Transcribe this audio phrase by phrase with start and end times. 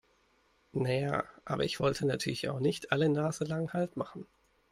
[0.73, 4.25] Na ja, aber ich wollte natürlich auch nicht alle naselang Halt machen.